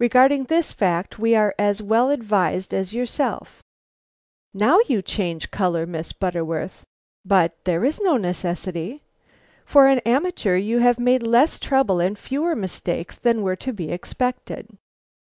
[0.00, 3.62] Regarding this fact we are as well advised as yourself.
[4.52, 6.82] Now you change color, Miss Butterworth.
[7.24, 9.02] But there is no necessity.
[9.64, 13.92] For an amateur you have made less trouble and fewer mistakes than were to be
[13.92, 14.66] expected."